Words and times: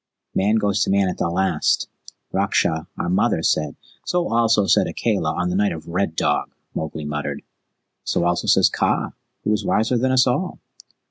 "Man 0.33 0.55
goes 0.55 0.81
to 0.81 0.89
Man 0.89 1.09
at 1.09 1.19
the 1.19 1.29
last. 1.29 1.87
Raksha, 2.33 2.87
our 2.97 3.07
mother, 3.07 3.43
said" 3.43 3.75
"So 4.11 4.29
also 4.33 4.65
said 4.65 4.87
Akela 4.87 5.31
on 5.35 5.51
the 5.51 5.55
night 5.55 5.71
of 5.71 5.87
Red 5.87 6.15
Dog," 6.15 6.49
Mowgli 6.73 7.05
muttered. 7.05 7.43
"So 8.03 8.23
also 8.25 8.47
says 8.47 8.67
Kaa, 8.67 9.11
who 9.43 9.53
is 9.53 9.63
wiser 9.63 9.99
than 9.99 10.11
us 10.11 10.25
all." 10.25 10.57